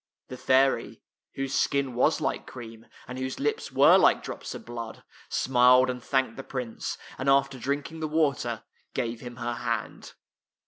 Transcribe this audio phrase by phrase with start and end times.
[0.29, 0.99] The fairy,
[1.35, 6.01] whose skin was like cream, and whose lips were like drops of blood, smiled and
[6.01, 8.63] thanked the Prince, and after di*inking the water,
[8.95, 10.13] gave him her hand.